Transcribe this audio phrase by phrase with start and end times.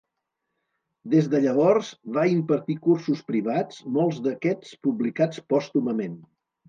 [1.15, 6.19] Des de llavors, va impartir cursos privats, molts d'aquests publicats pòstumament.